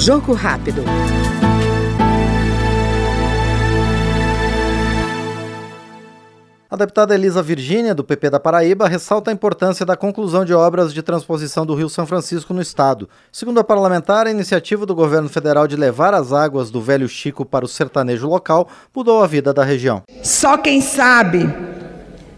[0.00, 0.82] Jogo rápido.
[6.70, 10.94] A deputada Elisa Virgínia, do PP da Paraíba, ressalta a importância da conclusão de obras
[10.94, 13.10] de transposição do Rio São Francisco no estado.
[13.30, 17.44] Segundo a parlamentar, a iniciativa do governo federal de levar as águas do Velho Chico
[17.44, 20.02] para o sertanejo local mudou a vida da região.
[20.22, 21.46] Só quem sabe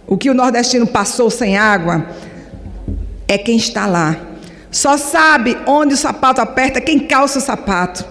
[0.05, 2.05] o que o nordestino passou sem água
[3.29, 4.32] é quem está lá.
[4.73, 8.05] Só sabe onde o sapato aperta quem calça o sapato.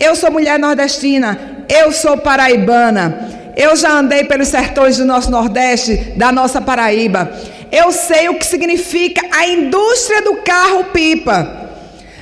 [0.00, 3.52] Eu sou mulher nordestina, eu sou paraibana.
[3.54, 7.30] Eu já andei pelos sertões do nosso Nordeste, da nossa Paraíba.
[7.70, 11.57] Eu sei o que significa a indústria do carro-pipa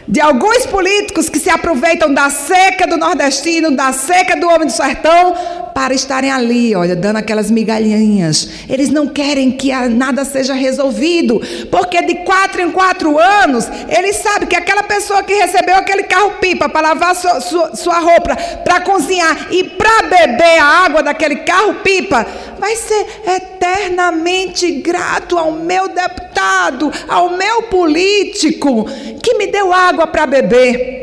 [0.09, 4.73] de alguns políticos que se aproveitam da seca do nordestino, da seca do homem do
[4.73, 5.35] sertão,
[5.77, 8.49] para estarem ali, olha, dando aquelas migalhinhas.
[8.67, 11.39] Eles não querem que nada seja resolvido,
[11.71, 16.67] porque de quatro em quatro anos, eles sabem que aquela pessoa que recebeu aquele carro-pipa
[16.67, 22.27] para lavar sua, sua, sua roupa, para cozinhar e para beber a água daquele carro-pipa,
[22.59, 28.87] vai ser eternamente grato ao meu deputado, ao meu político,
[29.23, 30.97] que deu água para beber.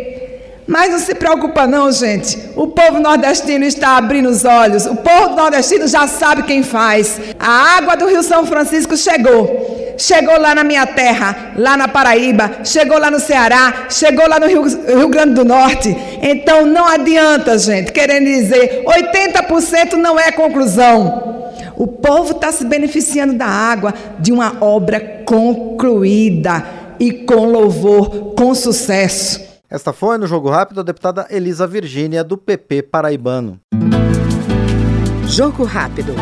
[0.65, 2.37] Mas não se preocupa não, gente.
[2.55, 4.85] O povo nordestino está abrindo os olhos.
[4.85, 7.19] O povo nordestino já sabe quem faz.
[7.37, 9.95] A água do Rio São Francisco chegou.
[9.97, 14.47] Chegou lá na minha terra, lá na Paraíba, chegou lá no Ceará, chegou lá no
[14.47, 15.95] Rio, Rio Grande do Norte.
[16.19, 21.43] Então não adianta, gente, querendo dizer 80% não é conclusão.
[21.75, 28.53] O povo está se beneficiando da água de uma obra concluída e com louvor, com
[28.53, 29.41] sucesso.
[29.69, 33.59] Esta foi no Jogo Rápido a deputada Elisa Virgínia, do PP paraibano.
[35.27, 36.13] Jogo Rápido.